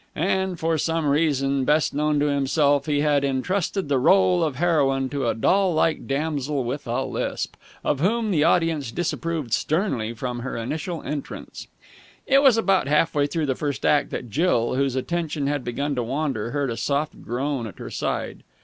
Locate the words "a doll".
5.27-5.75